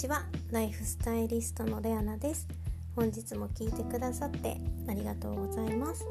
[0.00, 0.24] ちは。
[0.50, 2.48] ライフスタイリストのレアナです。
[2.96, 4.56] 本日も聞いてくださって
[4.88, 6.06] ありがとうございます。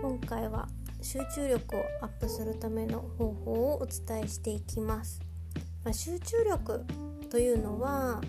[0.00, 0.66] 今回は
[1.00, 5.20] 集中力をアップするための方法をお伝えしていきます、
[5.84, 6.84] まあ、集中力
[7.30, 8.20] というのは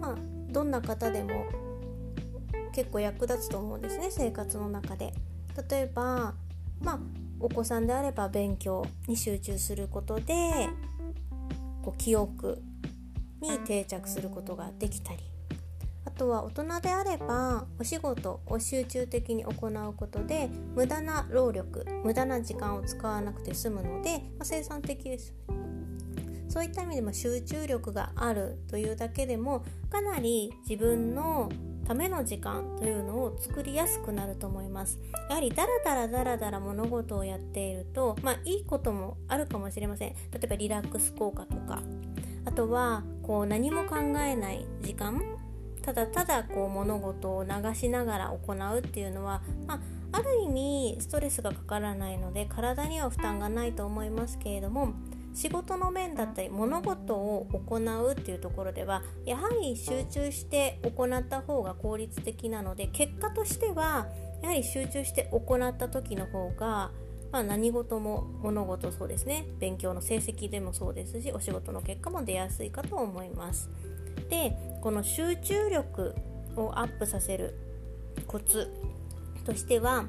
[0.00, 0.16] まあ、
[0.50, 1.44] どんな方でも
[2.74, 4.08] 結構役立つと思うんですね。
[4.10, 5.14] 生活の中で。
[5.70, 6.34] 例えば
[6.82, 6.98] まあ
[7.38, 10.68] お子さんであれば勉強に集中することで
[11.82, 12.60] こう記憶
[13.40, 15.18] に定着することができたり
[16.04, 25.34] あとは大人であればお仕事を集中的に行うことで無駄な労力無駄な時間を使わなくて済むので、まあ、生産的です
[26.48, 31.48] そういった意味でも集中力があるというだけでもかなり自分の
[31.86, 34.98] ための時間というのを作りやすくなると思います。
[35.28, 40.10] やはりダラダラダラダラ物事をやっているとまあいいこともあるかもしれません。
[40.10, 41.82] 例えばリラックス効果とか
[42.44, 45.20] あとはこう何も考えない時間。
[45.82, 49.80] ただただこう物事を流しながら行うっていうのは、まあ、
[50.12, 54.92] ある意味ストレスがかからないので体には負担がないと思いますけれども
[55.32, 64.08] 仕事の面だったり物事を行うっていうところではやはり集中して行った方が効率的なので結果としては
[64.42, 66.90] やはり集中して行った時の方が
[67.32, 69.46] まあ、何事も物事そうですね。
[69.58, 73.70] 勉強の成績でもそうですしお仕事の結果も出やすいかと思います。
[74.28, 76.14] でこの集中力
[76.56, 77.54] をアップさせる
[78.26, 78.70] コツ
[79.44, 80.06] としては、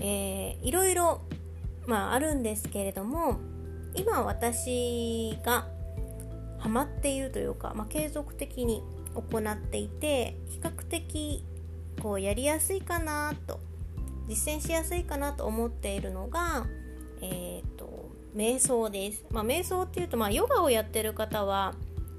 [0.00, 1.22] えー、いろいろ、
[1.86, 3.38] まあ、あるんですけれども
[3.94, 5.66] 今私が
[6.58, 8.82] ハマっているというか、まあ、継続的に
[9.14, 11.44] 行っていて比較的
[12.02, 13.60] こうやりやすいかなと
[14.28, 16.66] 実践しやすいかなと思っているのが、
[17.20, 19.24] えーと、瞑想です。
[19.30, 21.74] まあ、瞑想っていうと、まあ、ヨガをやってる方は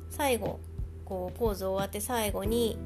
[0.09, 0.59] 最後
[1.03, 2.77] こうポーズ終わって最後に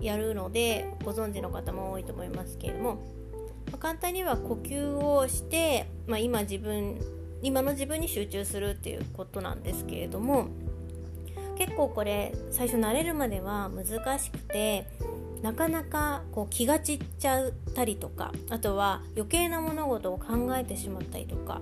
[0.00, 2.94] やるのでご存知の方も多いと思いますけれども、
[3.66, 6.98] まあ、簡単には呼吸をして、まあ、今自分
[7.42, 10.48] 今の自分に集中するっていうことなんですけれども
[11.56, 14.86] 結構これ最初慣れるまでは難しくて
[15.42, 21.60] なかなかこう気が散っちゃったりとかあとは余計な物事を考えてしまったりとか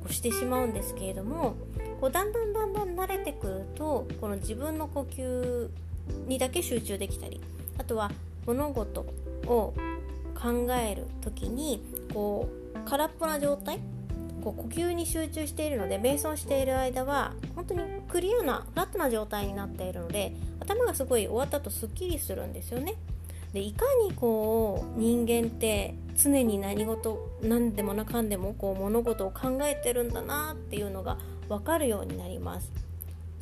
[0.00, 1.56] こうしてしまうんですけれども
[2.00, 5.68] こうだんだんだんだん慣れてくるとこの自分の呼吸
[6.26, 7.40] にだけ集中できたり
[7.78, 8.10] あとは
[8.46, 9.00] 物事
[9.46, 9.74] を
[10.34, 11.82] 考える時に
[12.12, 13.80] こう空っぽな状態
[14.46, 22.94] こう呼吸に集中しているので瞑想している間は本当にクリアなフラットな状態になっているので頭がすごい終わったとすっきりするんですよね。
[23.52, 31.18] でいかにこう人間って常に何事何でもなかんでもこう物事を考えてるんだなっていうのが
[31.48, 32.70] 分かるようになります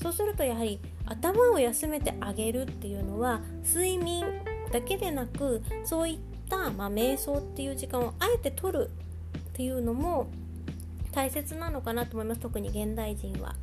[0.01, 4.25] そうするとやはり頭を休めてあげるっていうのは睡眠
[4.71, 8.91] だけでなくそういった、まあ、瞑想っていう時間をあえて取る
[9.37, 10.29] っていうのも
[11.15, 13.55] 大切なのかなと思います特に現代人は。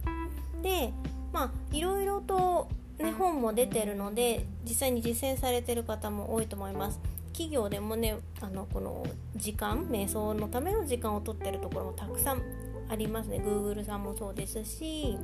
[0.62, 0.94] で
[1.34, 2.70] まあいろいろと、
[3.00, 7.00] ね、本も出てるので実際に実践されてる方も多いと思います。
[7.34, 12.42] 企業でもねあのこの時間瞑想のための時間を取ってるところもたくさん
[12.90, 13.38] ありますね。
[13.38, 15.18] Google さんもそうですし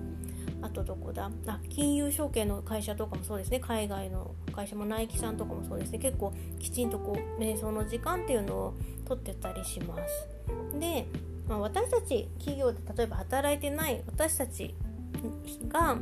[0.62, 1.30] あとどこだ？
[1.48, 3.60] あ金融証券の会社とかもそうですね。
[3.60, 6.00] 海外の会社もナイキさんとかもそうですね。
[6.00, 8.74] 結構きちんとこう瞑想の時間っていうのを
[9.06, 10.80] 取ってたりします。
[10.80, 11.06] で
[11.48, 14.76] まあ、私たち企業で例えば働いてない私たち
[15.68, 15.98] が、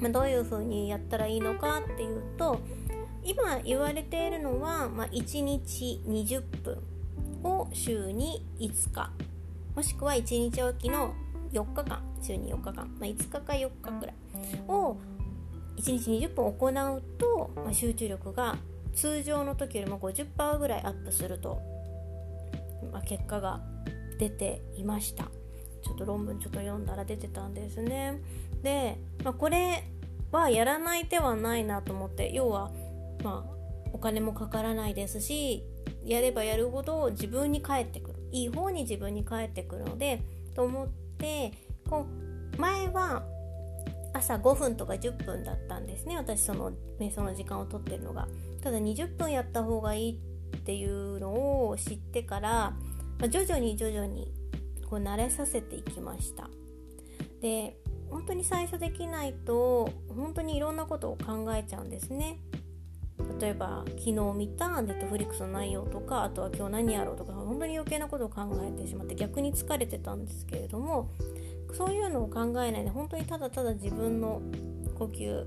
[0.00, 2.60] ま、どういうふうにやったらいいのかっていうと
[3.24, 6.78] 今言われているのは、まあ、1日20分
[7.42, 9.10] を週に5日
[9.74, 11.14] もしくは1日おきの
[11.52, 14.14] 4日間週に4日間、まあ、5日か4日くらい
[14.68, 14.96] を
[15.76, 18.56] 1日20分行うと、まあ、集中力が
[18.94, 21.60] 通常の時よりも50%ぐらいアップすると、
[22.92, 23.60] まあ、結果が
[24.18, 25.30] 出ていました。
[25.82, 28.20] ちょっと論文ちょっと読んだら出てたんですね。
[28.62, 29.84] で、まあ、これ
[30.32, 32.72] はやらない手はないなと思って要は
[33.22, 33.56] まあ
[33.92, 35.64] お金もかからないですし
[36.04, 38.16] やればやるほど自分に返ってくる。
[38.32, 40.22] いい方に自分に返ってくるので
[40.54, 40.88] と思っ
[41.18, 41.52] て
[41.88, 42.06] こ
[42.56, 43.24] う前は
[44.12, 46.16] 朝5分とか10分だったんですね。
[46.16, 48.26] 私その瞑想の時間をとってるのが。
[48.62, 50.20] ただ20分やった方がいい
[50.56, 52.74] っていうのを知ってから
[53.18, 54.32] まあ、徐々に徐々に
[54.88, 56.48] こう慣れさせていきました。
[57.40, 57.76] で
[58.10, 62.38] 本当に最初できないと本当にいろんなことを考えちゃうんですね。
[63.40, 71.10] 例えば昨日見たネットフリックスの内容とかあとは今日何やろうとか本当に余計なことを考えてしまって逆に疲れてたんですけれども
[71.72, 74.40] そういうのを考えないで本当にただただ自分の
[74.98, 75.44] 呼吸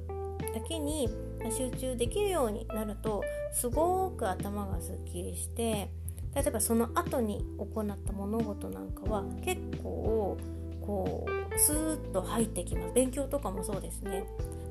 [0.54, 1.10] だけに
[1.58, 3.24] 集中できるようになると
[3.54, 5.90] すごく頭がすっきりして
[6.36, 10.38] 例えばその後に行った物事なんかは結構
[10.82, 14.26] こうスーッと入ってきます勉強とかもそうですね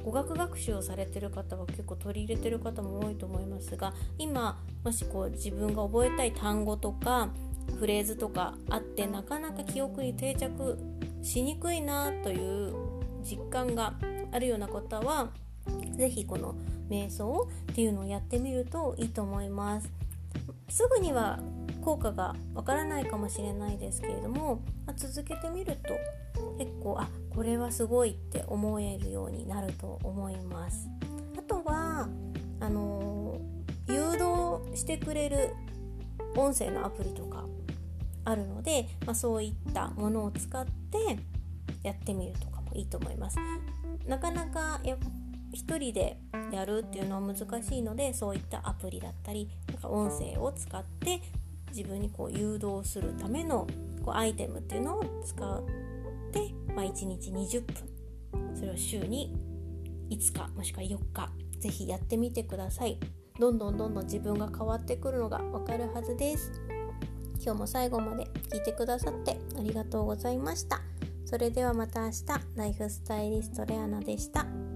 [0.04, 7.28] 語学学習をされてる方は結構取り入れてる方も多いと思いますが今もしこう自分が覚えたい単語とか
[7.78, 10.78] フレーズとかあってなかなか記憶に定着
[11.22, 12.72] しにくいなという
[13.22, 13.94] 実感が
[14.32, 15.30] あるような方は
[15.96, 16.54] 是非この
[16.88, 19.90] 瞑想っていうのをやってみるといいと思います。
[20.68, 21.38] すぐには
[21.82, 25.94] 効果がわからないかもしれないですけれども、まあ、続けてみると
[26.58, 30.88] 結構あこれはすごいって思えるようになると思います。
[31.38, 32.08] あとは
[32.60, 35.54] あのー、誘導してくれる
[36.36, 37.44] 音声のアプリとか
[38.24, 41.18] あるので、まあ、そういったものを使って
[41.82, 43.38] やってみるとかもいいと思います。
[44.06, 44.96] なかなかや
[45.58, 46.18] 1人で
[46.52, 51.20] やるっていうのは難しいのでそういったアプリだったりなんか音声を使って
[51.74, 53.66] 自分にこう誘導するための
[54.02, 55.62] こうアイテムっていうのを使っ
[56.32, 59.36] て、まあ、1日20分それを週に
[60.10, 62.98] 5日もしくは4日是非やってみてください。
[63.38, 66.52] どんどんどんどん自分が変わってくるのがわかるはずです。
[67.40, 70.80] 今日も最後まで聞いてくださってありがとうございました。
[71.24, 72.24] それではまた明日
[72.56, 74.67] ライフスタイリストレアナでした。